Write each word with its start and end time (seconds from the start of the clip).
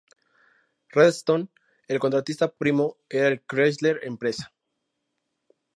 Redstone 0.89 1.49
el 1.87 1.99
contratista 1.99 2.49
primo 2.51 2.97
era 3.07 3.27
el 3.27 3.43
Chrysler 3.45 3.99
Empresa. 4.01 4.51